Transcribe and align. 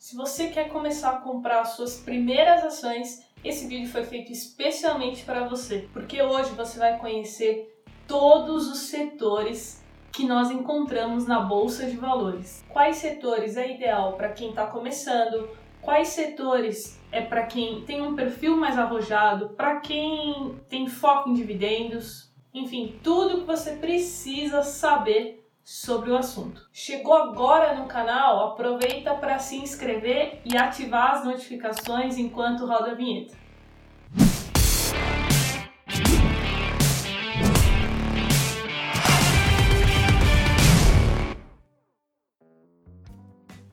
Se 0.00 0.16
você 0.16 0.48
quer 0.48 0.70
começar 0.70 1.10
a 1.10 1.20
comprar 1.20 1.62
suas 1.66 1.98
primeiras 1.98 2.64
ações, 2.64 3.22
esse 3.44 3.66
vídeo 3.66 3.86
foi 3.86 4.02
feito 4.02 4.32
especialmente 4.32 5.24
para 5.24 5.46
você, 5.46 5.90
porque 5.92 6.22
hoje 6.22 6.52
você 6.52 6.78
vai 6.78 6.98
conhecer 6.98 7.84
todos 8.08 8.66
os 8.66 8.78
setores 8.88 9.84
que 10.10 10.24
nós 10.24 10.50
encontramos 10.50 11.26
na 11.26 11.40
bolsa 11.40 11.84
de 11.84 11.98
valores. 11.98 12.64
Quais 12.70 12.96
setores 12.96 13.58
é 13.58 13.74
ideal 13.74 14.14
para 14.14 14.30
quem 14.30 14.48
está 14.48 14.66
começando? 14.66 15.50
Quais 15.82 16.08
setores 16.08 16.98
é 17.12 17.20
para 17.20 17.44
quem 17.44 17.82
tem 17.82 18.00
um 18.00 18.16
perfil 18.16 18.56
mais 18.56 18.78
arrojado? 18.78 19.50
Para 19.50 19.80
quem 19.80 20.58
tem 20.66 20.88
foco 20.88 21.28
em 21.28 21.34
dividendos? 21.34 22.32
Enfim, 22.54 22.98
tudo 23.02 23.40
que 23.40 23.46
você 23.46 23.72
precisa 23.72 24.62
saber 24.62 25.39
sobre 25.64 26.10
o 26.10 26.16
assunto. 26.16 26.68
Chegou 26.72 27.14
agora 27.14 27.74
no 27.74 27.86
canal? 27.86 28.52
Aproveita 28.52 29.14
para 29.14 29.38
se 29.38 29.56
inscrever 29.56 30.40
e 30.44 30.56
ativar 30.56 31.12
as 31.12 31.24
notificações 31.24 32.18
enquanto 32.18 32.66
roda 32.66 32.92
a 32.92 32.94
vinheta. 32.94 33.36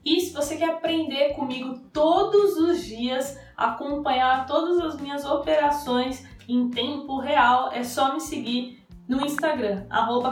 E 0.04 0.20
se 0.20 0.32
você 0.32 0.56
quer 0.56 0.70
aprender 0.70 1.34
comigo 1.34 1.80
todos 1.92 2.56
os 2.56 2.82
dias, 2.84 3.38
acompanhar 3.54 4.46
todas 4.46 4.78
as 4.80 5.00
minhas 5.00 5.24
operações 5.24 6.26
em 6.48 6.70
tempo 6.70 7.18
real, 7.18 7.70
é 7.72 7.82
só 7.84 8.14
me 8.14 8.20
seguir 8.20 8.78
no 9.08 9.24
Instagram, 9.24 9.86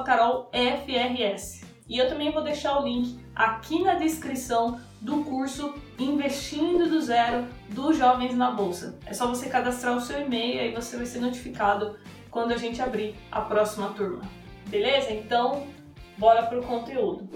carolfrs. 0.04 1.64
E 1.88 1.98
eu 1.98 2.08
também 2.08 2.30
vou 2.30 2.42
deixar 2.42 2.78
o 2.78 2.84
link 2.84 3.18
aqui 3.34 3.82
na 3.82 3.94
descrição 3.94 4.78
do 5.00 5.24
curso 5.24 5.74
Investindo 5.98 6.88
do 6.88 7.00
Zero 7.00 7.46
dos 7.70 7.96
Jovens 7.96 8.34
na 8.34 8.50
Bolsa. 8.50 8.98
É 9.06 9.14
só 9.14 9.26
você 9.28 9.48
cadastrar 9.48 9.96
o 9.96 10.00
seu 10.00 10.20
e-mail 10.20 10.70
e 10.70 10.74
você 10.74 10.96
vai 10.96 11.06
ser 11.06 11.20
notificado 11.20 11.96
quando 12.30 12.52
a 12.52 12.56
gente 12.56 12.82
abrir 12.82 13.14
a 13.30 13.40
próxima 13.40 13.88
turma. 13.90 14.22
Beleza? 14.66 15.12
Então, 15.12 15.66
bora 16.18 16.42
pro 16.42 16.62
conteúdo. 16.62 17.30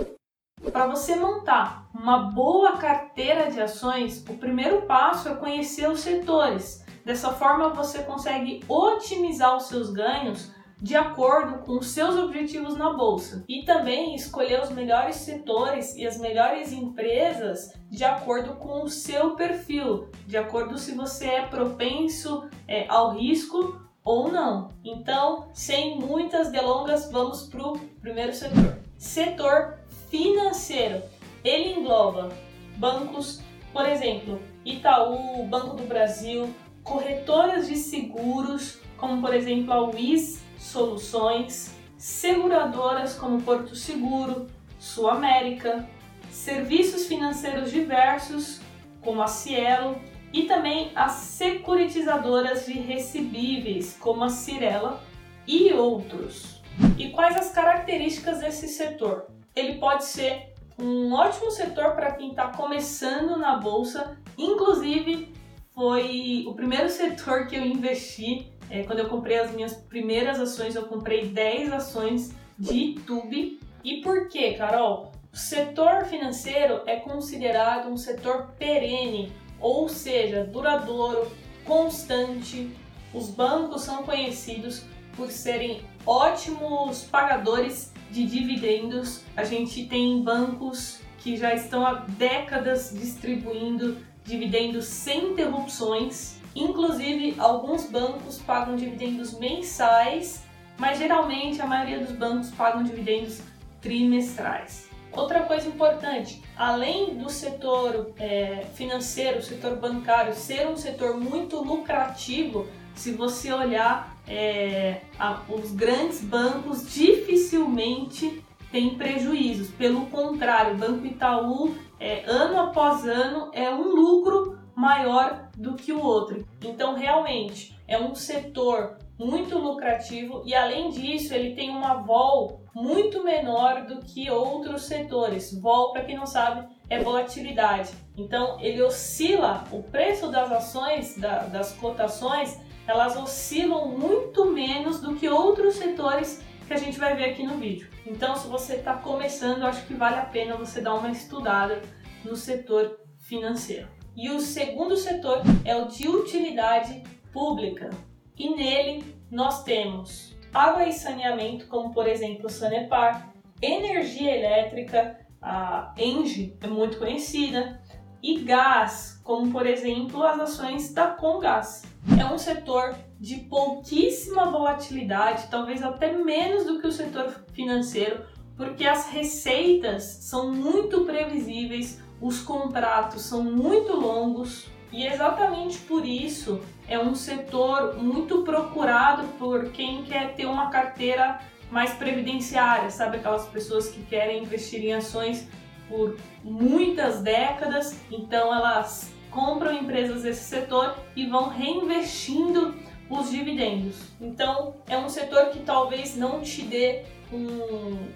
Para 0.72 0.86
você 0.88 1.16
montar 1.16 1.88
uma 1.94 2.19
boa 2.19 2.77
carteira 2.77 3.50
de 3.50 3.60
ações, 3.60 4.25
o 4.28 4.34
primeiro 4.34 4.82
passo 4.82 5.28
é 5.28 5.34
conhecer 5.34 5.88
os 5.88 6.00
setores. 6.00 6.84
Dessa 7.04 7.32
forma, 7.32 7.70
você 7.70 8.02
consegue 8.02 8.62
otimizar 8.69 9.56
os 9.56 9.64
seus 9.69 9.91
ganhos 9.91 10.52
de 10.81 10.97
acordo 10.97 11.59
com 11.59 11.83
seus 11.83 12.17
objetivos 12.17 12.77
na 12.77 12.92
bolsa 12.92 13.45
e 13.47 13.64
também 13.64 14.14
escolher 14.14 14.62
os 14.62 14.70
melhores 14.70 15.17
setores 15.17 15.95
e 15.95 16.06
as 16.06 16.19
melhores 16.19 16.72
empresas 16.72 17.72
de 17.91 18.03
acordo 18.03 18.55
com 18.55 18.83
o 18.83 18.89
seu 18.89 19.34
perfil, 19.34 20.09
de 20.27 20.39
acordo 20.39 20.78
se 20.78 20.95
você 20.95 21.27
é 21.27 21.47
propenso 21.47 22.48
é, 22.67 22.87
ao 22.89 23.12
risco 23.12 23.81
ou 24.03 24.33
não. 24.33 24.69
Então, 24.83 25.50
sem 25.53 25.98
muitas 25.98 26.50
delongas, 26.50 27.11
vamos 27.11 27.42
para 27.42 27.62
o 27.62 27.78
primeiro 28.00 28.33
setor. 28.33 28.78
Setor 28.97 29.78
financeiro. 30.09 31.03
Ele 31.44 31.75
engloba 31.78 32.31
bancos, 32.77 33.42
por 33.72 33.87
exemplo, 33.87 34.41
Itaú, 34.65 35.47
Banco 35.47 35.77
do 35.77 35.84
Brasil, 35.84 36.53
corretoras 36.83 37.69
de 37.69 37.77
seguros, 37.77 38.78
como 38.97 39.20
por 39.20 39.34
exemplo 39.34 39.72
a 39.72 39.83
WIS 39.83 40.42
Soluções, 40.61 41.75
seguradoras 41.98 43.14
como 43.14 43.42
Porto 43.42 43.75
Seguro, 43.75 44.47
Sul 44.78 45.11
América, 45.11 45.89
serviços 46.30 47.06
financeiros 47.06 47.72
diversos, 47.72 48.61
como 49.00 49.22
a 49.22 49.27
Cielo, 49.27 50.00
e 50.33 50.44
também 50.44 50.92
as 50.94 51.12
securitizadoras 51.12 52.66
de 52.66 52.75
recebíveis, 52.75 53.97
como 53.98 54.22
a 54.22 54.28
Cirela 54.28 55.03
e 55.44 55.72
outros. 55.72 56.62
E 56.97 57.10
quais 57.10 57.37
as 57.37 57.50
características 57.50 58.38
desse 58.38 58.69
setor? 58.69 59.27
ele 59.54 59.78
pode 59.78 60.04
ser 60.04 60.54
um 60.78 61.12
ótimo 61.12 61.50
setor 61.50 61.94
para 61.94 62.12
quem 62.12 62.31
está 62.31 62.48
começando 62.48 63.37
na 63.37 63.56
bolsa. 63.56 64.16
Inclusive, 64.38 65.32
foi 65.75 66.44
o 66.47 66.54
primeiro 66.54 66.88
setor 66.91 67.47
que 67.47 67.56
eu 67.56 67.65
investi. 67.65 68.50
É, 68.70 68.84
quando 68.84 69.00
eu 69.00 69.08
comprei 69.08 69.38
as 69.38 69.53
minhas 69.53 69.75
primeiras 69.75 70.38
ações, 70.38 70.76
eu 70.76 70.84
comprei 70.84 71.26
10 71.26 71.72
ações 71.72 72.32
de 72.56 72.94
YouTube. 72.94 73.60
E 73.82 74.00
por 74.00 74.28
quê, 74.28 74.54
Carol? 74.54 75.10
O 75.32 75.36
setor 75.36 76.04
financeiro 76.04 76.82
é 76.86 76.97
considerado 76.97 77.88
um 77.88 77.97
setor 77.97 78.53
perene, 78.59 79.32
ou 79.59 79.88
seja, 79.88 80.44
duradouro, 80.44 81.30
constante. 81.64 82.70
Os 83.12 83.28
bancos 83.28 83.82
são 83.82 84.04
conhecidos 84.04 84.84
por 85.16 85.30
serem 85.30 85.82
ótimos 86.06 87.03
pagadores 87.03 87.92
de 88.10 88.25
dividendos. 88.25 89.25
A 89.36 89.44
gente 89.44 89.86
tem 89.86 90.22
bancos 90.22 91.00
que 91.19 91.36
já 91.36 91.54
estão 91.54 91.86
há 91.86 91.94
décadas 91.94 92.92
distribuindo 92.92 93.98
dividendos 94.25 94.86
sem 94.86 95.32
interrupções. 95.32 96.40
Inclusive, 96.55 97.37
alguns 97.38 97.87
bancos 97.87 98.38
pagam 98.38 98.77
dividendos 98.77 99.38
mensais, 99.38 100.43
mas 100.78 100.99
geralmente 100.99 101.61
a 101.61 101.66
maioria 101.66 102.00
dos 102.00 102.12
bancos 102.12 102.50
pagam 102.50 102.83
dividendos 102.83 103.41
trimestrais. 103.81 104.89
Outra 105.12 105.41
coisa 105.41 105.69
importante, 105.69 106.41
além 106.56 107.16
do 107.16 107.28
setor 107.28 108.12
é, 108.16 108.65
financeiro, 108.75 109.39
o 109.39 109.43
setor 109.43 109.77
bancário 109.77 110.34
ser 110.34 110.69
um 110.69 110.77
setor 110.77 111.19
muito 111.19 111.56
lucrativo, 111.62 112.66
se 112.94 113.12
você 113.12 113.53
olhar 113.53 114.16
é, 114.28 115.00
a, 115.19 115.41
os 115.49 115.72
grandes 115.72 116.21
bancos 116.21 116.93
dificilmente 116.93 118.43
têm 118.71 118.94
prejuízos. 118.94 119.71
Pelo 119.71 120.06
contrário, 120.06 120.75
o 120.75 120.78
Banco 120.78 121.05
Itaú, 121.05 121.75
é, 121.99 122.22
ano 122.27 122.60
após 122.60 123.05
ano, 123.05 123.50
é 123.53 123.69
um 123.69 123.89
lucro 123.89 124.59
maior 124.75 125.50
do 125.56 125.75
que 125.75 125.92
o 125.92 126.03
outro. 126.03 126.47
Então, 126.64 126.94
realmente, 126.94 127.78
é 127.86 127.98
um 127.98 128.14
setor 128.14 128.98
muito 129.19 129.58
lucrativo 129.58 130.42
e, 130.47 130.54
além 130.54 130.91
disso, 130.91 131.34
ele 131.34 131.54
tem 131.54 131.70
uma 131.70 131.94
vol 131.94 132.64
muito 132.75 133.22
menor 133.22 133.84
do 133.84 134.00
que 134.00 134.30
outros 134.30 134.84
setores. 134.84 135.53
Vol, 135.60 135.92
para 135.92 136.04
quem 136.04 136.16
não 136.16 136.26
sabe, 136.26 136.66
é 136.88 137.03
volatilidade. 137.03 137.91
Então, 138.16 138.59
ele 138.60 138.82
oscila 138.82 139.64
o 139.70 139.82
preço 139.82 140.30
das 140.30 140.50
ações, 140.50 141.16
da, 141.19 141.41
das 141.41 141.72
cotações, 141.72 142.59
elas 142.86 143.16
oscilam 143.16 143.88
muito 143.88 144.47
menos 144.47 145.00
do 145.00 145.14
que 145.14 145.28
outros 145.28 145.75
setores 145.76 146.42
que 146.66 146.72
a 146.72 146.76
gente 146.76 146.98
vai 146.98 147.14
ver 147.16 147.30
aqui 147.30 147.42
no 147.42 147.56
vídeo. 147.56 147.88
Então, 148.06 148.34
se 148.36 148.48
você 148.48 148.76
está 148.76 148.94
começando, 148.94 149.64
acho 149.64 149.86
que 149.86 149.94
vale 149.94 150.16
a 150.16 150.25
pena 150.25 150.56
você 150.56 150.80
dar 150.80 150.94
uma 150.94 151.10
estudada 151.10 151.82
no 152.25 152.34
setor 152.36 152.98
financeiro. 153.19 153.88
E 154.20 154.28
o 154.28 154.38
segundo 154.38 154.98
setor 154.98 155.41
é 155.64 155.75
o 155.75 155.86
de 155.86 156.06
utilidade 156.06 157.03
pública. 157.32 157.88
E 158.36 158.54
nele 158.54 159.03
nós 159.31 159.64
temos 159.64 160.36
água 160.53 160.84
e 160.84 160.92
saneamento, 160.92 161.66
como 161.69 161.91
por 161.94 162.06
exemplo 162.06 162.44
o 162.44 162.50
Sanepar, 162.50 163.32
energia 163.62 164.36
elétrica, 164.36 165.19
a 165.41 165.94
Engie 165.97 166.54
é 166.60 166.66
muito 166.66 166.98
conhecida, 166.98 167.80
e 168.22 168.41
gás, 168.41 169.19
como 169.25 169.50
por 169.50 169.66
exemplo 169.66 170.22
as 170.22 170.38
ações 170.38 170.92
da 170.92 171.06
Comgás. 171.06 171.84
É 172.20 172.26
um 172.26 172.36
setor 172.36 172.94
de 173.19 173.36
pouquíssima 173.36 174.50
volatilidade, 174.50 175.48
talvez 175.50 175.82
até 175.82 176.12
menos 176.12 176.66
do 176.66 176.78
que 176.78 176.88
o 176.88 176.92
setor 176.92 177.47
financeiro, 177.54 178.26
porque 178.54 178.86
as 178.86 179.09
receitas 179.09 180.03
são 180.03 180.53
muito 180.53 181.06
previsíveis, 181.06 182.03
os 182.20 182.41
contratos 182.41 183.22
são 183.22 183.42
muito 183.42 183.95
longos 183.95 184.66
e 184.92 185.06
exatamente 185.06 185.78
por 185.78 186.04
isso 186.04 186.60
é 186.89 186.98
um 186.98 187.15
setor 187.15 187.97
muito 187.97 188.42
procurado 188.42 189.27
por 189.39 189.71
quem 189.71 190.03
quer 190.03 190.34
ter 190.34 190.47
uma 190.47 190.68
carteira 190.71 191.41
mais 191.71 191.92
previdenciária, 191.95 192.91
sabe 192.91 193.18
aquelas 193.18 193.47
pessoas 193.47 193.89
que 193.89 194.03
querem 194.03 194.42
investir 194.42 194.84
em 194.84 194.92
ações 194.92 195.48
por 195.89 196.16
muitas 196.42 197.21
décadas, 197.21 197.97
então 198.10 198.53
elas 198.53 199.12
compram 199.30 199.72
empresas 199.72 200.24
desse 200.24 200.45
setor 200.45 200.97
e 201.15 201.27
vão 201.27 201.48
reinvestindo 201.48 202.74
os 203.09 203.30
dividendos. 203.30 203.97
Então 204.21 204.74
é 204.89 204.98
um 204.98 205.09
setor 205.09 205.47
que 205.47 205.60
talvez 205.60 206.16
não 206.16 206.41
te 206.41 206.62
dê 206.62 207.04
um 207.33 208.09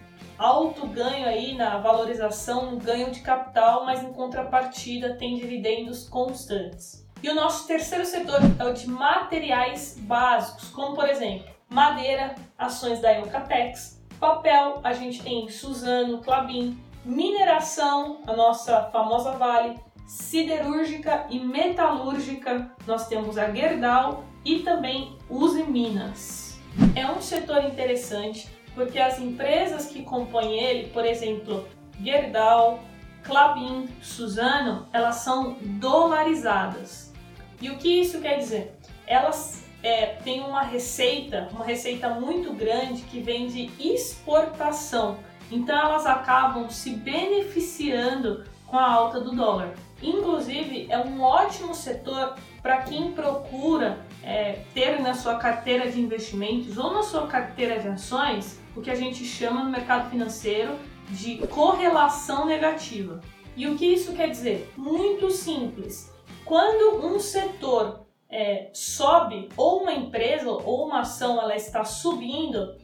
alto 0.44 0.86
ganho 0.86 1.26
aí 1.26 1.54
na 1.54 1.78
valorização, 1.78 2.72
no 2.72 2.76
ganho 2.76 3.10
de 3.10 3.20
capital, 3.20 3.86
mas 3.86 4.02
em 4.02 4.12
contrapartida 4.12 5.16
tem 5.16 5.36
dividendos 5.36 6.06
constantes. 6.06 7.08
E 7.22 7.30
o 7.30 7.34
nosso 7.34 7.66
terceiro 7.66 8.04
setor 8.04 8.40
é 8.58 8.64
o 8.64 8.74
de 8.74 8.86
materiais 8.86 9.96
básicos, 10.00 10.68
como 10.68 10.94
por 10.94 11.08
exemplo, 11.08 11.48
madeira, 11.70 12.34
ações 12.58 13.00
da 13.00 13.14
Eucatex, 13.14 14.02
papel, 14.20 14.80
a 14.84 14.92
gente 14.92 15.22
tem 15.22 15.48
Suzano, 15.48 16.18
Clabin, 16.18 16.78
mineração, 17.06 18.20
a 18.26 18.34
nossa 18.34 18.82
famosa 18.92 19.32
Vale, 19.32 19.80
siderúrgica 20.06 21.26
e 21.30 21.40
metalúrgica, 21.40 22.70
nós 22.86 23.08
temos 23.08 23.38
a 23.38 23.50
Gerdau 23.50 24.24
e 24.44 24.58
também 24.58 25.16
Uzi 25.30 25.62
Minas. 25.62 26.60
É 26.94 27.10
um 27.10 27.22
setor 27.22 27.64
interessante 27.64 28.53
porque 28.74 28.98
as 28.98 29.18
empresas 29.18 29.86
que 29.86 30.02
compõem 30.02 30.58
ele, 30.58 30.88
por 30.88 31.04
exemplo, 31.04 31.66
Gerdau, 32.02 32.82
Clabin, 33.22 33.88
Suzano, 34.02 34.86
elas 34.92 35.16
são 35.16 35.56
dolarizadas. 35.60 37.12
E 37.60 37.70
o 37.70 37.78
que 37.78 38.00
isso 38.00 38.20
quer 38.20 38.38
dizer? 38.38 38.76
Elas 39.06 39.64
é, 39.82 40.06
têm 40.06 40.40
uma 40.40 40.62
receita, 40.62 41.48
uma 41.52 41.64
receita 41.64 42.08
muito 42.08 42.52
grande 42.52 43.02
que 43.02 43.20
vem 43.20 43.46
de 43.46 43.70
exportação. 43.78 45.18
Então 45.50 45.78
elas 45.78 46.06
acabam 46.06 46.68
se 46.68 46.90
beneficiando 46.90 48.44
com 48.66 48.78
a 48.78 48.90
alta 48.90 49.20
do 49.20 49.34
dólar. 49.34 49.74
Inclusive, 50.02 50.86
é 50.90 50.98
um 50.98 51.22
ótimo 51.22 51.74
setor 51.74 52.34
para 52.60 52.78
quem 52.82 53.12
procura 53.12 53.98
é, 54.22 54.60
ter 54.74 55.00
na 55.00 55.14
sua 55.14 55.36
carteira 55.36 55.90
de 55.90 56.00
investimentos 56.00 56.76
ou 56.76 56.92
na 56.92 57.02
sua 57.02 57.26
carteira 57.26 57.78
de 57.78 57.88
ações 57.88 58.60
o 58.76 58.80
que 58.80 58.90
a 58.90 58.94
gente 58.94 59.24
chama 59.24 59.64
no 59.64 59.70
mercado 59.70 60.10
financeiro 60.10 60.78
de 61.10 61.38
correlação 61.48 62.46
negativa. 62.46 63.20
E 63.56 63.66
o 63.66 63.76
que 63.76 63.86
isso 63.86 64.12
quer 64.14 64.30
dizer? 64.30 64.72
Muito 64.76 65.30
simples. 65.30 66.12
Quando 66.44 67.06
um 67.06 67.18
setor 67.18 68.04
é, 68.28 68.70
sobe, 68.74 69.48
ou 69.56 69.82
uma 69.82 69.92
empresa 69.92 70.50
ou 70.50 70.86
uma 70.86 71.00
ação 71.00 71.40
ela 71.40 71.54
está 71.54 71.84
subindo, 71.84 72.74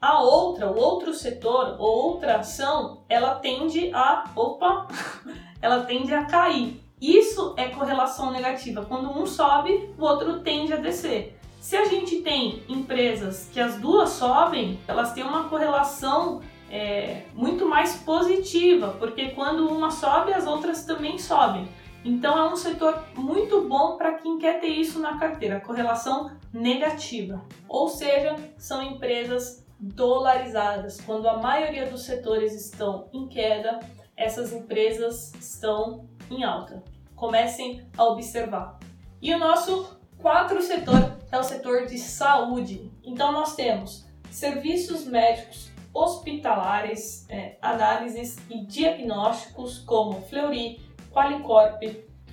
a 0.00 0.22
outra, 0.22 0.70
o 0.70 0.76
outro 0.78 1.12
setor 1.12 1.76
ou 1.78 2.12
outra 2.12 2.36
ação, 2.36 3.04
ela 3.08 3.36
tende 3.36 3.90
a, 3.94 4.24
opa, 4.34 4.88
ela 5.60 5.84
tende 5.84 6.12
a 6.14 6.24
cair. 6.24 6.80
Isso 7.00 7.54
é 7.56 7.68
correlação 7.68 8.30
negativa. 8.30 8.84
Quando 8.84 9.10
um 9.10 9.26
sobe, 9.26 9.94
o 9.98 10.04
outro 10.04 10.40
tende 10.40 10.72
a 10.72 10.76
descer. 10.76 11.38
Se 11.64 11.78
a 11.78 11.86
gente 11.86 12.20
tem 12.20 12.62
empresas 12.68 13.48
que 13.50 13.58
as 13.58 13.80
duas 13.80 14.10
sobem, 14.10 14.78
elas 14.86 15.14
têm 15.14 15.24
uma 15.24 15.48
correlação 15.48 16.42
é, 16.70 17.22
muito 17.32 17.66
mais 17.66 17.96
positiva, 17.96 18.94
porque 18.98 19.30
quando 19.30 19.66
uma 19.68 19.90
sobe, 19.90 20.34
as 20.34 20.46
outras 20.46 20.84
também 20.84 21.18
sobem. 21.18 21.66
Então 22.04 22.36
é 22.36 22.52
um 22.52 22.54
setor 22.54 23.02
muito 23.16 23.66
bom 23.66 23.96
para 23.96 24.12
quem 24.18 24.38
quer 24.38 24.60
ter 24.60 24.68
isso 24.68 24.98
na 24.98 25.18
carteira, 25.18 25.58
correlação 25.58 26.36
negativa. 26.52 27.42
Ou 27.66 27.88
seja, 27.88 28.36
são 28.58 28.82
empresas 28.82 29.64
dolarizadas. 29.80 31.00
Quando 31.00 31.26
a 31.26 31.38
maioria 31.38 31.86
dos 31.86 32.02
setores 32.02 32.52
estão 32.52 33.08
em 33.10 33.26
queda, 33.26 33.80
essas 34.14 34.52
empresas 34.52 35.32
estão 35.40 36.10
em 36.30 36.44
alta. 36.44 36.84
Comecem 37.16 37.88
a 37.96 38.04
observar. 38.04 38.78
E 39.22 39.32
o 39.32 39.38
nosso 39.38 39.93
quarto 40.24 40.62
setor 40.62 41.18
é 41.30 41.38
o 41.38 41.42
setor 41.42 41.84
de 41.84 41.98
saúde. 41.98 42.90
Então 43.04 43.30
nós 43.30 43.54
temos 43.54 44.06
serviços 44.30 45.04
médicos 45.04 45.70
hospitalares, 45.92 47.26
é, 47.28 47.58
análises 47.60 48.38
e 48.48 48.64
diagnósticos 48.64 49.80
como 49.80 50.22
Fleury, 50.22 50.80
Qualicorp, 51.12 51.82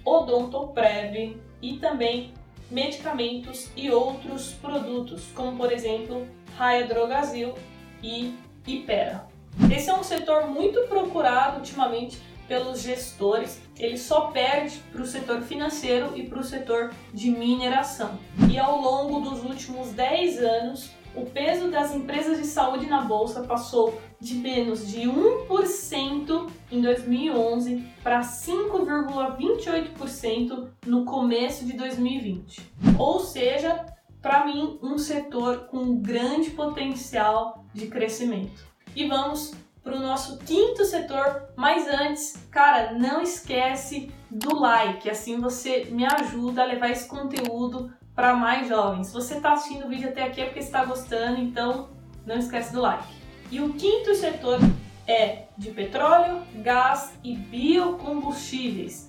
Odontoprev 0.06 1.38
e 1.62 1.78
também 1.80 2.34
medicamentos 2.72 3.70
e 3.76 3.92
outros 3.92 4.54
produtos, 4.54 5.26
como 5.36 5.58
por 5.58 5.70
exemplo 5.70 6.26
Raia 6.56 6.88
Drogazil 6.88 7.56
e 8.02 8.34
Ipera. 8.66 9.28
Esse 9.70 9.90
é 9.90 9.94
um 9.94 10.04
setor 10.04 10.48
muito 10.48 10.88
procurado 10.88 11.58
ultimamente 11.58 12.22
pelos 12.48 12.82
gestores, 12.82 13.62
ele 13.82 13.98
só 13.98 14.28
perde 14.28 14.78
para 14.92 15.02
o 15.02 15.06
setor 15.06 15.42
financeiro 15.42 16.16
e 16.16 16.22
para 16.24 16.40
o 16.40 16.44
setor 16.44 16.94
de 17.12 17.32
mineração. 17.32 18.20
E 18.50 18.58
ao 18.60 18.80
longo 18.80 19.20
dos 19.22 19.44
últimos 19.44 19.90
10 19.90 20.38
anos, 20.38 20.92
o 21.16 21.26
peso 21.26 21.70
das 21.70 21.94
empresas 21.94 22.38
de 22.38 22.46
saúde 22.46 22.86
na 22.86 23.02
bolsa 23.02 23.42
passou 23.42 24.00
de 24.20 24.36
menos 24.36 24.88
de 24.88 25.02
1% 25.02 26.48
em 26.72 26.80
2011 26.80 27.84
para 28.04 28.22
5,28% 28.22 30.70
no 30.86 31.04
começo 31.04 31.66
de 31.66 31.74
2020. 31.74 32.62
Ou 33.00 33.20
seja, 33.20 33.84
para 34.22 34.46
mim, 34.46 34.78
um 34.82 34.98
setor 35.00 35.68
com 35.72 35.98
grande 35.98 36.52
potencial 36.52 37.66
de 37.74 37.88
crescimento. 37.88 38.64
E 38.96 39.08
vamos 39.08 39.56
para 39.84 39.96
o 39.96 40.00
nosso 40.00 40.38
quinto 40.40 40.86
setor, 40.86 41.50
mas 41.56 41.88
antes, 41.88 42.48
cara, 42.52 42.94
não 42.94 43.22
esquece 43.22 44.12
do 44.30 44.60
like, 44.60 45.10
assim 45.10 45.40
você 45.40 45.86
me 45.86 46.06
ajuda 46.06 46.62
a 46.62 46.66
levar 46.66 46.90
esse 46.90 47.08
conteúdo 47.08 47.92
para 48.16 48.34
mais 48.34 48.68
jovens. 48.68 49.08
Se 49.08 49.14
você 49.14 49.36
está 49.36 49.54
assistindo 49.54 49.86
o 49.86 49.90
vídeo 49.90 50.10
até 50.10 50.24
aqui 50.24 50.42
é 50.42 50.46
porque 50.46 50.60
está 50.60 50.86
gostando, 50.86 51.42
então 51.42 51.90
não 52.26 52.38
esquece 52.38 52.72
do 52.72 52.82
like. 52.82 53.04
E 53.50 53.60
o 53.60 53.74
quinto 53.74 54.14
setor 54.16 54.60
é 55.08 55.46
de 55.58 55.72
petróleo, 55.72 56.44
gás 56.58 57.14
e 57.24 57.36
biocombustíveis, 57.36 59.08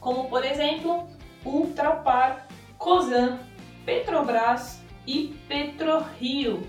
como 0.00 0.28
por 0.28 0.44
exemplo 0.44 1.08
Ultrapar, 1.44 2.46
Cosan, 2.76 3.38
Petrobras 3.86 4.82
e 5.06 5.34
PetroRio. 5.48 6.66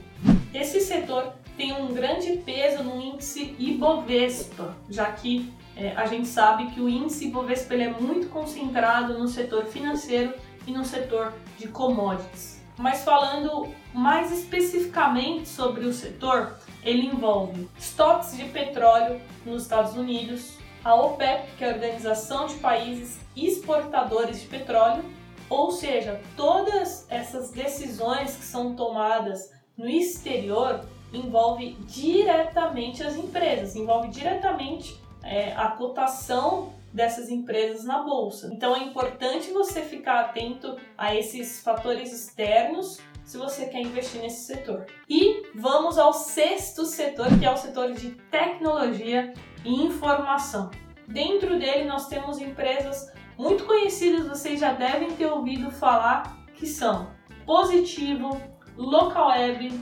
Esse 0.54 0.80
setor 0.80 1.34
tem 1.60 1.74
um 1.74 1.94
grande 1.94 2.38
peso 2.38 2.82
no 2.86 3.02
índice 3.02 3.54
Ibovespa, 3.60 4.78
já 4.90 5.12
que 5.12 5.54
é, 5.76 5.92
a 5.92 6.06
gente 6.06 6.26
sabe 6.26 6.68
que 6.72 6.80
o 6.80 6.88
índice 6.88 7.28
Ibovespa 7.28 7.74
ele 7.74 7.84
é 7.84 7.90
muito 7.90 8.30
concentrado 8.30 9.20
no 9.20 9.28
setor 9.28 9.66
financeiro 9.66 10.34
e 10.66 10.72
no 10.72 10.86
setor 10.86 11.34
de 11.58 11.68
commodities. 11.68 12.64
Mas 12.78 13.04
falando 13.04 13.68
mais 13.94 14.32
especificamente 14.32 15.50
sobre 15.50 15.84
o 15.86 15.92
setor, 15.92 16.58
ele 16.82 17.08
envolve 17.08 17.68
estoques 17.78 18.38
de 18.38 18.46
petróleo 18.46 19.20
nos 19.46 19.64
Estados 19.64 19.98
Unidos, 19.98 20.58
a 20.82 20.96
OPEP, 20.96 21.58
que 21.58 21.66
é 21.66 21.72
a 21.72 21.74
Organização 21.74 22.48
de 22.48 22.56
Países 22.56 23.20
Exportadores 23.36 24.40
de 24.40 24.48
Petróleo, 24.48 25.04
ou 25.50 25.72
seja, 25.72 26.22
todas 26.38 27.06
essas 27.10 27.52
decisões 27.52 28.38
que 28.38 28.46
são 28.46 28.76
tomadas 28.78 29.52
no 29.78 29.90
exterior 29.90 30.86
envolve 31.14 31.78
diretamente 31.82 33.04
as 33.04 33.16
empresas, 33.16 33.76
envolve 33.76 34.10
diretamente 34.10 35.00
é, 35.24 35.54
a 35.54 35.70
cotação 35.70 36.74
dessas 36.94 37.30
empresas 37.30 37.84
na 37.84 38.04
bolsa. 38.04 38.50
Então 38.54 38.76
é 38.76 38.80
importante 38.80 39.52
você 39.52 39.82
ficar 39.82 40.22
atento 40.22 40.78
a 40.98 41.16
esses 41.16 41.62
fatores 41.62 42.12
externos 42.12 43.00
se 43.24 43.38
você 43.38 43.68
quer 43.68 43.82
investir 43.82 44.22
nesse 44.22 44.46
setor. 44.46 44.88
E 45.08 45.44
vamos 45.54 46.00
ao 46.00 46.14
sexto 46.14 46.84
setor, 46.86 47.28
que 47.38 47.46
é 47.46 47.52
o 47.52 47.58
setor 47.58 47.94
de 47.94 48.12
tecnologia 48.32 49.34
e 49.64 49.72
informação. 49.72 50.72
Dentro 51.08 51.60
dele 51.60 51.86
nós 51.86 52.08
temos 52.08 52.40
empresas 52.40 53.12
muito 53.38 53.66
conhecidas, 53.66 54.28
vocês 54.28 54.60
já 54.60 54.74
devem 54.74 55.12
ter 55.16 55.28
ouvido 55.28 55.70
falar, 55.72 56.44
que 56.56 56.66
são 56.66 57.12
Positivo, 57.46 58.40
Localweb, 58.76 59.80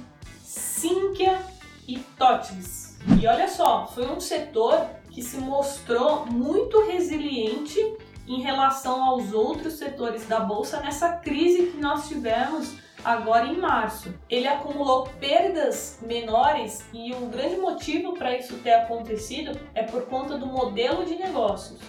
Sinqia 0.58 1.40
e 1.88 2.00
Totis. 2.18 2.98
E 3.22 3.28
olha 3.28 3.48
só, 3.48 3.88
foi 3.88 4.10
um 4.10 4.20
setor 4.20 4.86
que 5.10 5.22
se 5.22 5.38
mostrou 5.38 6.26
muito 6.26 6.86
resiliente 6.86 7.80
em 8.28 8.42
relação 8.42 9.04
aos 9.04 9.32
outros 9.32 9.74
setores 9.74 10.28
da 10.28 10.42
bolsa 10.42 10.82
nessa 10.82 11.14
crise 11.14 11.68
que 11.68 11.78
nós 11.78 12.08
tivemos 12.08 12.76
agora 13.06 13.48
em 13.48 13.58
março. 13.58 14.14
Ele 14.30 14.48
acumulou 14.48 15.08
perdas 15.20 16.00
menores 16.02 16.84
e 16.94 17.14
o 17.14 17.28
grande 17.28 17.56
motivo 17.56 18.14
para 18.14 18.38
isso 18.38 18.58
ter 18.58 18.74
acontecido 18.74 19.58
é 19.74 19.84
por 19.84 20.04
conta 20.08 20.38
do 20.38 20.46
modelo 20.46 21.06
de 21.06 21.16
negócios. 21.16 21.80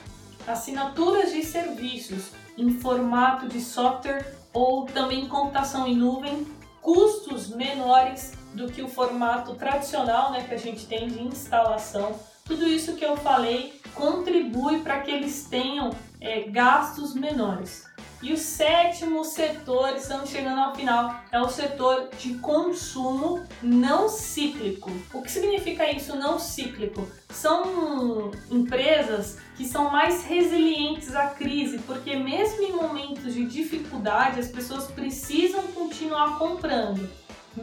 Assinaturas 0.46 1.32
de 1.32 1.42
serviços 1.42 2.30
em 2.56 2.70
formato 2.70 3.48
de 3.48 3.60
software 3.60 4.34
ou 4.52 4.87
também 4.87 5.28
computação 5.28 5.87
em 5.87 5.96
nuvem, 5.96 6.46
custos 6.80 7.48
menores 7.48 8.38
do 8.55 8.71
que 8.71 8.83
o 8.83 8.88
formato 8.88 9.55
tradicional 9.55 10.33
né, 10.33 10.45
que 10.47 10.55
a 10.55 10.59
gente 10.59 10.87
tem 10.87 11.09
de 11.09 11.23
instalação 11.23 12.19
tudo 12.49 12.67
isso 12.67 12.97
que 12.97 13.05
eu 13.05 13.14
falei 13.14 13.78
contribui 13.95 14.81
para 14.81 15.00
que 15.00 15.11
eles 15.11 15.45
tenham 15.45 15.90
é, 16.19 16.49
gastos 16.49 17.14
menores. 17.14 17.87
E 18.23 18.33
o 18.33 18.38
sétimo 18.38 19.23
setor, 19.23 19.95
estamos 19.95 20.31
chegando 20.31 20.59
ao 20.59 20.75
final, 20.75 21.21
é 21.31 21.38
o 21.40 21.49
setor 21.49 22.09
de 22.19 22.35
consumo 22.38 23.45
não 23.62 24.09
cíclico. 24.09 24.90
O 25.12 25.23
que 25.23 25.31
significa 25.31 25.88
isso 25.93 26.17
não 26.17 26.38
cíclico? 26.38 27.07
São 27.28 28.33
empresas 28.50 29.38
que 29.57 29.64
são 29.64 29.90
mais 29.90 30.25
resilientes 30.25 31.14
à 31.14 31.28
crise, 31.28 31.78
porque 31.81 32.17
mesmo 32.17 32.62
em 32.62 32.73
momentos 32.73 33.35
de 33.35 33.45
dificuldade, 33.45 34.40
as 34.40 34.49
pessoas 34.49 34.87
precisam 34.90 35.62
continuar 35.69 36.38
comprando. 36.38 37.09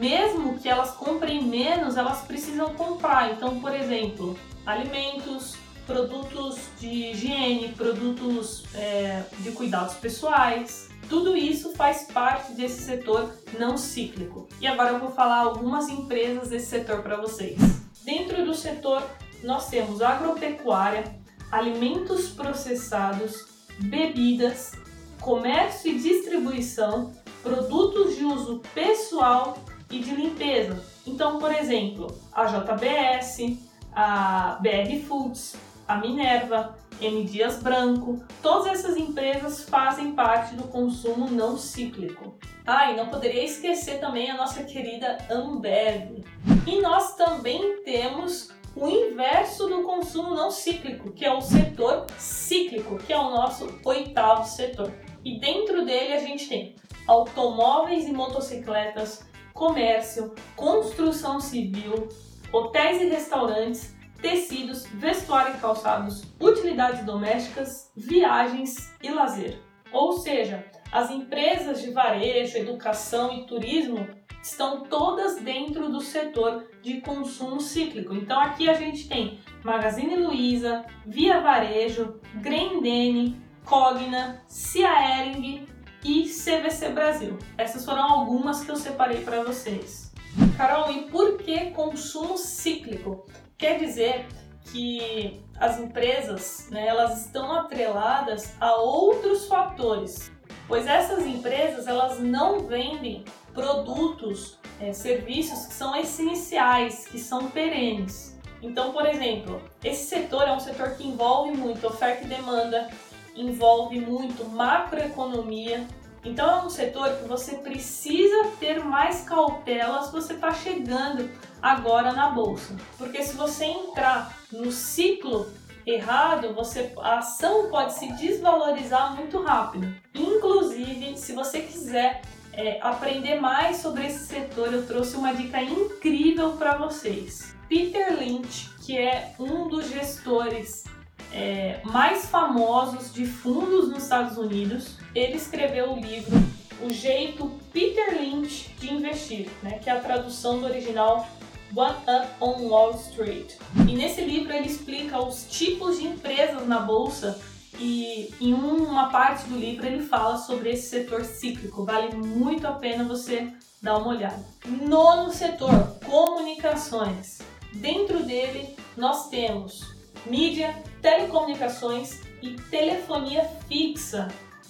Mesmo 0.00 0.58
que 0.58 0.68
elas 0.68 0.90
comprem 0.90 1.42
menos, 1.44 1.96
elas 1.96 2.22
precisam 2.22 2.74
comprar. 2.74 3.32
Então, 3.32 3.60
por 3.60 3.74
exemplo, 3.74 4.38
alimentos, 4.64 5.56
produtos 5.86 6.58
de 6.78 6.86
higiene, 6.86 7.72
produtos 7.72 8.64
é, 8.74 9.22
de 9.38 9.52
cuidados 9.52 9.94
pessoais. 9.94 10.88
Tudo 11.08 11.36
isso 11.36 11.72
faz 11.74 12.08
parte 12.12 12.52
desse 12.52 12.82
setor 12.82 13.32
não 13.58 13.78
cíclico. 13.78 14.48
E 14.60 14.66
agora 14.66 14.90
eu 14.90 14.98
vou 14.98 15.12
falar 15.12 15.38
algumas 15.38 15.88
empresas 15.88 16.48
desse 16.48 16.66
setor 16.66 17.02
para 17.02 17.16
vocês. 17.16 17.56
Dentro 18.04 18.44
do 18.44 18.54
setor, 18.54 19.02
nós 19.42 19.68
temos 19.68 20.02
agropecuária, 20.02 21.04
alimentos 21.50 22.28
processados, 22.28 23.46
bebidas, 23.78 24.72
comércio 25.20 25.92
e 25.92 25.98
distribuição, 25.98 27.12
produtos 27.42 28.16
de 28.16 28.24
uso 28.24 28.60
pessoal 28.74 29.56
e 29.90 29.98
de 29.98 30.14
limpeza. 30.14 30.82
Então, 31.06 31.38
por 31.38 31.52
exemplo, 31.54 32.16
a 32.32 32.44
JBS, 32.44 33.58
a 33.94 34.58
BR 34.60 35.06
Foods, 35.06 35.56
a 35.86 35.96
Minerva, 35.96 36.76
M 37.00 37.24
Dias 37.24 37.62
Branco, 37.62 38.22
todas 38.42 38.66
essas 38.66 38.96
empresas 38.96 39.64
fazem 39.68 40.12
parte 40.12 40.54
do 40.54 40.64
consumo 40.64 41.30
não 41.30 41.56
cíclico. 41.58 42.34
Ah, 42.66 42.90
e 42.90 42.96
não 42.96 43.08
poderia 43.08 43.44
esquecer 43.44 44.00
também 44.00 44.30
a 44.30 44.36
nossa 44.36 44.64
querida 44.64 45.18
Ambev. 45.30 46.24
E 46.66 46.80
nós 46.80 47.14
também 47.14 47.82
temos 47.84 48.50
o 48.74 48.88
inverso 48.88 49.68
do 49.68 49.82
consumo 49.82 50.34
não 50.34 50.50
cíclico, 50.50 51.12
que 51.12 51.24
é 51.24 51.32
o 51.32 51.40
setor 51.40 52.06
cíclico, 52.18 52.98
que 52.98 53.12
é 53.12 53.18
o 53.18 53.30
nosso 53.30 53.68
oitavo 53.84 54.46
setor. 54.46 54.92
E 55.24 55.38
dentro 55.38 55.84
dele 55.84 56.12
a 56.12 56.20
gente 56.20 56.48
tem 56.48 56.76
automóveis 57.06 58.06
e 58.06 58.12
motocicletas, 58.12 59.24
comércio, 59.56 60.34
construção 60.54 61.40
civil, 61.40 62.08
hotéis 62.52 63.00
e 63.00 63.06
restaurantes, 63.06 63.96
tecidos, 64.20 64.86
vestuário 64.86 65.56
e 65.56 65.58
calçados, 65.58 66.24
utilidades 66.40 67.04
domésticas, 67.04 67.90
viagens 67.96 68.94
e 69.02 69.10
lazer. 69.10 69.58
Ou 69.92 70.12
seja, 70.18 70.64
as 70.92 71.10
empresas 71.10 71.80
de 71.80 71.90
varejo, 71.90 72.58
educação 72.58 73.32
e 73.32 73.46
turismo 73.46 74.06
estão 74.42 74.82
todas 74.82 75.40
dentro 75.40 75.88
do 75.90 76.00
setor 76.00 76.68
de 76.82 77.00
consumo 77.00 77.60
cíclico. 77.60 78.14
Então 78.14 78.38
aqui 78.38 78.68
a 78.68 78.74
gente 78.74 79.08
tem 79.08 79.40
Magazine 79.64 80.16
Luiza, 80.16 80.84
Via 81.06 81.40
Varejo, 81.40 82.20
Grendene, 82.36 83.40
Cogna, 83.64 84.44
Cia 84.46 85.20
Ering 85.20 85.66
e 86.06 86.28
CVC 86.28 86.90
Brasil. 86.90 87.36
Essas 87.58 87.84
foram 87.84 88.04
algumas 88.04 88.62
que 88.62 88.70
eu 88.70 88.76
separei 88.76 89.22
para 89.22 89.42
vocês. 89.42 90.12
Carol, 90.56 90.92
e 90.92 91.10
por 91.10 91.36
que 91.38 91.70
consumo 91.70 92.38
cíclico? 92.38 93.26
Quer 93.58 93.78
dizer 93.78 94.26
que 94.70 95.42
as 95.58 95.80
empresas 95.80 96.68
né, 96.70 96.86
elas 96.86 97.26
estão 97.26 97.52
atreladas 97.52 98.52
a 98.60 98.76
outros 98.76 99.48
fatores, 99.48 100.30
pois 100.68 100.86
essas 100.86 101.26
empresas 101.26 101.88
elas 101.88 102.20
não 102.20 102.60
vendem 102.60 103.24
produtos, 103.52 104.58
é, 104.80 104.92
serviços 104.92 105.66
que 105.66 105.74
são 105.74 105.96
essenciais, 105.96 107.06
que 107.06 107.18
são 107.18 107.50
perenes. 107.50 108.36
Então, 108.62 108.92
por 108.92 109.06
exemplo, 109.06 109.62
esse 109.82 110.06
setor 110.06 110.48
é 110.48 110.52
um 110.52 110.60
setor 110.60 110.90
que 110.90 111.06
envolve 111.06 111.56
muito 111.56 111.86
oferta 111.86 112.24
e 112.24 112.28
demanda, 112.28 112.88
envolve 113.36 114.00
muito 114.00 114.44
macroeconomia, 114.48 115.86
então 116.24 116.50
é 116.50 116.64
um 116.64 116.70
setor 116.70 117.08
que 117.18 117.28
você 117.28 117.56
precisa 117.56 118.48
ter 118.58 118.82
mais 118.82 119.22
cautela 119.22 120.02
se 120.02 120.12
você 120.12 120.32
está 120.32 120.52
chegando 120.52 121.30
agora 121.62 122.12
na 122.12 122.30
bolsa, 122.30 122.74
porque 122.98 123.22
se 123.22 123.36
você 123.36 123.64
entrar 123.64 124.36
no 124.50 124.72
ciclo 124.72 125.46
errado, 125.86 126.52
você, 126.52 126.92
a 126.98 127.18
ação 127.18 127.70
pode 127.70 127.94
se 127.94 128.12
desvalorizar 128.14 129.14
muito 129.14 129.40
rápido. 129.40 129.86
Inclusive, 130.12 131.16
se 131.16 131.32
você 131.32 131.60
quiser 131.60 132.22
é, 132.52 132.80
aprender 132.82 133.40
mais 133.40 133.76
sobre 133.76 134.06
esse 134.06 134.26
setor, 134.26 134.72
eu 134.72 134.84
trouxe 134.84 135.16
uma 135.16 135.32
dica 135.32 135.62
incrível 135.62 136.52
para 136.56 136.76
vocês. 136.76 137.54
Peter 137.68 138.18
Lynch, 138.18 138.68
que 138.84 138.98
é 138.98 139.34
um 139.38 139.68
dos 139.68 139.88
gestores 139.88 140.84
é, 141.32 141.80
mais 141.84 142.26
famosos 142.26 143.12
de 143.12 143.26
fundos 143.26 143.88
nos 143.88 144.02
Estados 144.02 144.36
Unidos, 144.38 144.96
ele 145.14 145.36
escreveu 145.36 145.92
o 145.92 146.00
livro 146.00 146.36
O 146.82 146.90
Jeito 146.90 147.50
Peter 147.72 148.18
Lynch 148.20 148.74
de 148.78 148.92
Investir, 148.92 149.48
né, 149.62 149.78
que 149.78 149.90
é 149.90 149.92
a 149.92 150.00
tradução 150.00 150.60
do 150.60 150.66
original 150.66 151.28
One 151.74 151.96
Up 152.06 152.28
on 152.40 152.68
Wall 152.68 152.94
Street. 152.94 153.54
E 153.88 153.96
nesse 153.96 154.22
livro 154.22 154.52
ele 154.52 154.66
explica 154.66 155.20
os 155.20 155.46
tipos 155.50 155.98
de 155.98 156.06
empresas 156.06 156.66
na 156.66 156.80
bolsa 156.80 157.40
e 157.78 158.32
em 158.40 158.54
uma 158.54 159.10
parte 159.10 159.46
do 159.48 159.58
livro 159.58 159.86
ele 159.86 160.02
fala 160.02 160.38
sobre 160.38 160.70
esse 160.70 160.88
setor 160.88 161.24
cíclico. 161.24 161.84
Vale 161.84 162.14
muito 162.16 162.66
a 162.66 162.72
pena 162.72 163.04
você 163.04 163.52
dar 163.82 163.98
uma 163.98 164.08
olhada. 164.08 164.42
Nono 164.66 165.32
setor, 165.32 165.98
comunicações. 166.04 167.38
Dentro 167.74 168.22
dele 168.22 168.74
nós 168.96 169.28
temos 169.28 169.95
mídia, 170.28 170.74
telecomunicações 171.00 172.20
e 172.42 172.56
telefonia 172.70 173.44
fixa, 173.68 174.28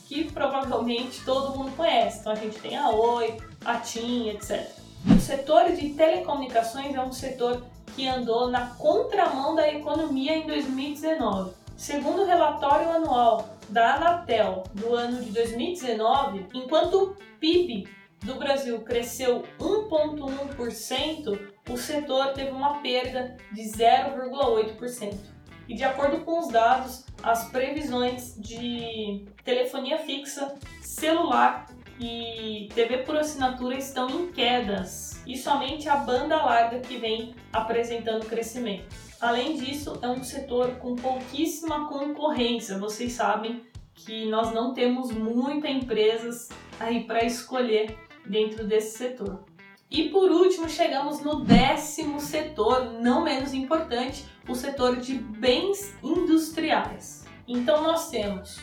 que 0.08 0.30
provavelmente 0.30 1.24
todo 1.24 1.56
mundo 1.56 1.74
conhece. 1.76 2.20
Então 2.20 2.32
a 2.32 2.36
gente 2.36 2.58
tem 2.58 2.76
a 2.76 2.90
Oi, 2.90 3.36
a 3.64 3.76
TIM, 3.76 4.28
etc. 4.28 4.70
O 5.14 5.20
setor 5.20 5.72
de 5.72 5.90
telecomunicações 5.90 6.94
é 6.94 7.00
um 7.00 7.12
setor 7.12 7.64
que 7.94 8.06
andou 8.06 8.50
na 8.50 8.68
contramão 8.70 9.54
da 9.54 9.68
economia 9.68 10.36
em 10.36 10.46
2019. 10.46 11.52
Segundo 11.76 12.22
o 12.22 12.26
relatório 12.26 12.90
anual 12.90 13.48
da 13.68 13.94
Anatel 13.94 14.64
do 14.74 14.94
ano 14.94 15.22
de 15.22 15.30
2019, 15.30 16.46
enquanto 16.54 16.94
o 16.94 17.16
PIB 17.38 17.88
do 18.22 18.34
Brasil 18.36 18.80
cresceu 18.80 19.44
1,1%, 19.58 21.38
o 21.68 21.76
setor 21.76 22.32
teve 22.32 22.50
uma 22.50 22.80
perda 22.80 23.36
de 23.52 23.62
0,8%. 23.62 25.35
E 25.68 25.74
de 25.74 25.84
acordo 25.84 26.24
com 26.24 26.38
os 26.40 26.48
dados, 26.48 27.04
as 27.22 27.48
previsões 27.48 28.34
de 28.38 29.26
telefonia 29.44 29.98
fixa, 29.98 30.54
celular 30.80 31.66
e 31.98 32.68
TV 32.74 32.98
por 32.98 33.16
assinatura 33.16 33.76
estão 33.76 34.08
em 34.10 34.32
quedas, 34.32 35.22
e 35.26 35.36
somente 35.36 35.88
a 35.88 35.96
banda 35.96 36.36
larga 36.36 36.80
que 36.80 36.98
vem 36.98 37.34
apresentando 37.52 38.26
crescimento. 38.26 38.94
Além 39.20 39.56
disso, 39.56 39.98
é 40.02 40.08
um 40.08 40.22
setor 40.22 40.72
com 40.76 40.94
pouquíssima 40.94 41.88
concorrência. 41.88 42.78
Vocês 42.78 43.12
sabem 43.12 43.62
que 43.94 44.26
nós 44.26 44.52
não 44.52 44.74
temos 44.74 45.10
muitas 45.10 45.70
empresas 45.70 46.48
aí 46.78 47.04
para 47.04 47.24
escolher 47.24 47.98
dentro 48.26 48.66
desse 48.66 48.98
setor. 48.98 49.44
E 49.90 50.08
por 50.08 50.30
último, 50.30 50.68
chegamos 50.68 51.20
no 51.20 51.44
décimo 51.44 52.20
setor, 52.20 52.92
não 53.00 53.22
menos 53.22 53.54
importante, 53.54 54.26
o 54.48 54.54
setor 54.54 54.96
de 54.96 55.14
bens 55.14 55.94
industriais. 56.02 57.24
Então 57.46 57.82
nós 57.82 58.10
temos 58.10 58.60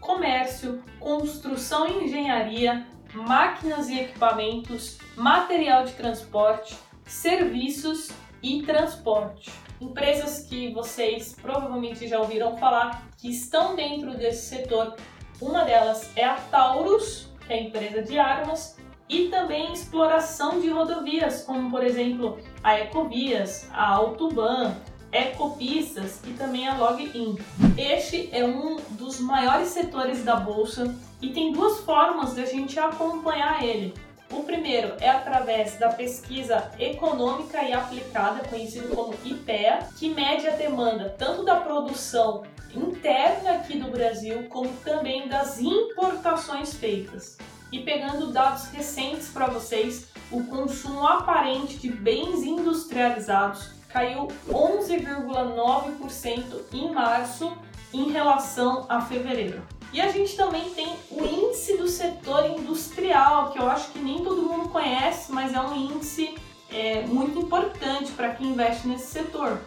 comércio, 0.00 0.82
construção 1.00 1.88
e 1.88 2.04
engenharia, 2.04 2.86
máquinas 3.14 3.88
e 3.88 3.98
equipamentos, 3.98 4.98
material 5.16 5.84
de 5.84 5.92
transporte, 5.92 6.76
serviços 7.04 8.10
e 8.42 8.62
transporte. 8.62 9.50
Empresas 9.80 10.44
que 10.46 10.72
vocês 10.72 11.34
provavelmente 11.40 12.06
já 12.06 12.18
ouviram 12.20 12.56
falar 12.56 13.06
que 13.18 13.30
estão 13.30 13.74
dentro 13.74 14.16
desse 14.16 14.48
setor. 14.48 14.94
Uma 15.40 15.64
delas 15.64 16.10
é 16.16 16.24
a 16.24 16.34
Taurus, 16.34 17.28
que 17.46 17.52
é 17.52 17.56
a 17.56 17.62
empresa 17.62 18.02
de 18.02 18.18
armas, 18.18 18.76
e 19.08 19.28
também 19.28 19.72
exploração 19.72 20.60
de 20.60 20.68
rodovias, 20.68 21.42
como 21.42 21.70
por 21.70 21.84
exemplo 21.84 22.38
a 22.62 22.78
Ecovias, 22.80 23.68
a 23.72 23.88
Autoban, 23.88 24.74
Ecopistas 25.12 26.20
e 26.26 26.32
também 26.32 26.68
a 26.68 26.76
Login. 26.76 27.38
Este 27.78 28.28
é 28.32 28.44
um 28.44 28.76
dos 28.90 29.20
maiores 29.20 29.68
setores 29.68 30.24
da 30.24 30.36
bolsa 30.36 30.94
e 31.22 31.30
tem 31.30 31.52
duas 31.52 31.80
formas 31.80 32.34
de 32.34 32.42
a 32.42 32.46
gente 32.46 32.78
acompanhar 32.78 33.64
ele. 33.64 33.94
O 34.30 34.42
primeiro 34.42 34.94
é 35.00 35.08
através 35.08 35.78
da 35.78 35.88
pesquisa 35.88 36.70
econômica 36.78 37.62
e 37.62 37.72
aplicada, 37.72 38.46
conhecido 38.48 38.94
como 38.94 39.14
IPEA, 39.24 39.88
que 39.96 40.08
mede 40.08 40.48
a 40.48 40.56
demanda 40.56 41.14
tanto 41.16 41.44
da 41.44 41.56
produção 41.56 42.42
interna 42.74 43.52
aqui 43.52 43.78
do 43.78 43.90
Brasil 43.90 44.46
como 44.48 44.68
também 44.84 45.28
das 45.28 45.60
importações 45.60 46.74
feitas. 46.74 47.38
E 47.72 47.80
pegando 47.80 48.32
dados 48.32 48.66
recentes 48.66 49.28
para 49.28 49.46
vocês, 49.46 50.08
o 50.30 50.44
consumo 50.44 51.06
aparente 51.06 51.76
de 51.78 51.90
bens 51.90 52.42
industrializados 52.42 53.70
caiu 53.88 54.28
11,9% 54.48 56.42
em 56.72 56.92
março 56.92 57.56
em 57.92 58.10
relação 58.10 58.86
a 58.88 59.00
fevereiro. 59.00 59.62
E 59.92 60.00
a 60.00 60.10
gente 60.10 60.36
também 60.36 60.70
tem 60.70 60.94
o 61.10 61.24
índice 61.24 61.76
do 61.76 61.88
setor 61.88 62.50
industrial, 62.50 63.50
que 63.52 63.58
eu 63.58 63.68
acho 63.70 63.90
que 63.92 63.98
nem 63.98 64.22
todo 64.22 64.42
mundo 64.42 64.68
conhece, 64.68 65.32
mas 65.32 65.54
é 65.54 65.60
um 65.60 65.74
índice 65.74 66.34
é, 66.70 67.02
muito 67.06 67.38
importante 67.38 68.12
para 68.12 68.34
quem 68.34 68.48
investe 68.48 68.86
nesse 68.86 69.06
setor. 69.06 69.60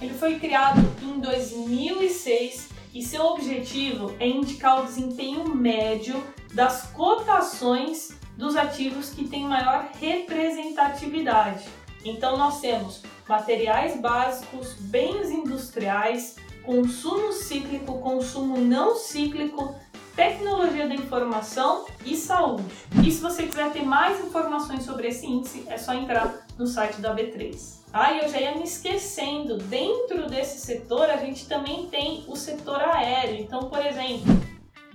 Ele 0.00 0.14
foi 0.14 0.38
criado 0.38 0.80
em 1.02 1.18
2006 1.18 2.68
e 2.94 3.02
seu 3.02 3.24
objetivo 3.24 4.14
é 4.20 4.28
indicar 4.28 4.80
o 4.80 4.84
desempenho 4.84 5.48
médio 5.48 6.22
das 6.54 6.82
cotações 6.92 8.16
dos 8.36 8.56
ativos 8.56 9.10
que 9.10 9.28
têm 9.28 9.44
maior 9.44 9.88
representatividade. 10.00 11.64
Então 12.04 12.36
nós 12.36 12.60
temos 12.60 13.02
materiais 13.28 14.00
básicos, 14.00 14.74
bens 14.74 15.30
industriais, 15.30 16.36
consumo 16.62 17.32
cíclico, 17.32 17.98
consumo 18.00 18.58
não 18.58 18.96
cíclico, 18.96 19.74
tecnologia 20.14 20.86
da 20.86 20.94
informação 20.94 21.86
e 22.04 22.16
saúde. 22.16 22.64
E 23.04 23.10
se 23.10 23.20
você 23.20 23.44
quiser 23.44 23.72
ter 23.72 23.82
mais 23.82 24.24
informações 24.24 24.84
sobre 24.84 25.08
esse 25.08 25.26
índice, 25.26 25.64
é 25.68 25.76
só 25.76 25.92
entrar 25.92 26.46
no 26.56 26.66
site 26.66 27.00
da 27.00 27.14
B3. 27.14 27.82
Ah, 27.92 28.12
eu 28.12 28.28
já 28.28 28.40
ia 28.40 28.54
me 28.56 28.64
esquecendo, 28.64 29.56
dentro 29.58 30.28
desse 30.28 30.58
setor 30.58 31.10
a 31.10 31.16
gente 31.16 31.46
também 31.46 31.86
tem 31.86 32.24
o 32.28 32.36
setor 32.36 32.80
aéreo. 32.80 33.40
Então, 33.40 33.68
por 33.68 33.84
exemplo, 33.84 34.44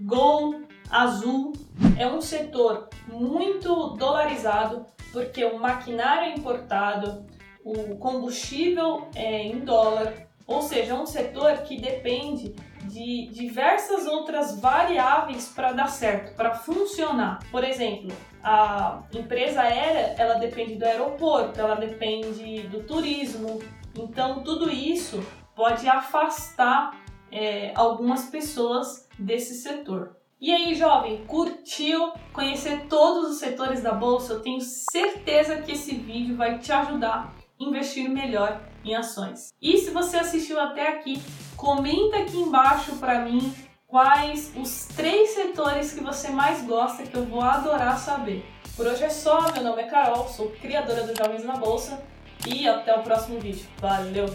Gol, 0.02 0.62
Azul 0.90 1.54
é 1.98 2.08
um 2.08 2.22
setor 2.22 2.90
muito 3.08 3.90
dolarizado 3.92 4.86
porque 5.12 5.44
o 5.44 5.60
maquinário 5.60 6.32
é 6.32 6.36
importado, 6.36 7.26
o 7.64 7.96
combustível 7.98 9.08
é 9.16 9.44
em 9.44 9.60
dólar, 9.60 10.14
ou 10.48 10.62
seja, 10.62 10.94
é 10.94 10.96
um 10.96 11.06
setor 11.06 11.58
que 11.60 11.80
depende 11.80 12.56
de 12.86 13.28
diversas 13.28 14.08
outras 14.08 14.60
variáveis 14.60 15.50
para 15.50 15.74
dar 15.74 15.88
certo, 15.88 16.36
para 16.36 16.56
funcionar. 16.56 17.40
Por 17.52 17.64
exemplo, 17.64 18.12
a 18.44 19.04
empresa 19.14 19.62
aérea, 19.62 20.16
ela 20.18 20.36
depende 20.36 20.76
do 20.76 20.86
aeroporto, 20.86 21.60
ela 21.60 21.76
depende 21.76 22.64
do 22.64 22.84
turismo. 22.84 23.62
Então, 23.96 24.42
tudo 24.42 24.72
isso 24.72 25.24
pode 25.56 25.88
afastar 25.88 27.00
é, 27.32 27.72
algumas 27.76 28.26
pessoas 28.26 29.08
desse 29.20 29.56
setor. 29.56 30.19
E 30.42 30.54
aí, 30.54 30.74
jovem, 30.74 31.26
curtiu 31.26 32.14
conhecer 32.32 32.86
todos 32.88 33.32
os 33.32 33.40
setores 33.40 33.84
da 33.84 33.92
bolsa? 33.92 34.32
Eu 34.32 34.40
tenho 34.40 34.62
certeza 34.62 35.58
que 35.58 35.74
esse 35.74 35.94
vídeo 35.94 36.38
vai 36.38 36.60
te 36.60 36.72
ajudar 36.72 37.34
a 37.60 37.64
investir 37.64 38.10
melhor 38.10 38.62
em 38.86 38.96
ações. 38.96 39.50
E 39.62 39.78
se 39.80 39.92
você 39.92 40.16
assistiu 40.16 40.58
até 40.58 40.88
aqui, 40.88 41.22
comenta 41.58 42.20
aqui 42.20 42.38
embaixo 42.38 42.96
para 42.96 43.20
mim 43.20 43.54
quais 43.86 44.54
os 44.56 44.86
três 44.96 45.32
setores 45.32 45.92
que 45.92 46.02
você 46.02 46.30
mais 46.30 46.66
gosta, 46.66 47.04
que 47.04 47.18
eu 47.18 47.26
vou 47.26 47.42
adorar 47.42 48.00
saber. 48.00 48.46
Por 48.78 48.88
hoje 48.88 49.04
é 49.04 49.10
só, 49.10 49.52
meu 49.52 49.64
nome 49.64 49.82
é 49.82 49.88
Carol, 49.88 50.26
sou 50.30 50.52
criadora 50.52 51.04
do 51.04 51.18
Jovens 51.18 51.44
na 51.44 51.58
Bolsa 51.58 52.02
e 52.48 52.66
até 52.66 52.96
o 52.96 53.04
próximo 53.04 53.42
vídeo. 53.42 53.68
Valeu! 53.82 54.28